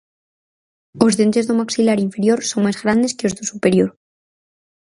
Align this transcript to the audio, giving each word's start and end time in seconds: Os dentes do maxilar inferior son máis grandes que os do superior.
Os 1.05 1.13
dentes 1.19 1.45
do 1.49 1.57
maxilar 1.59 1.99
inferior 2.07 2.39
son 2.49 2.63
máis 2.65 2.77
grandes 2.83 3.15
que 3.17 3.27
os 3.29 3.35
do 3.37 3.43
superior. 3.51 3.89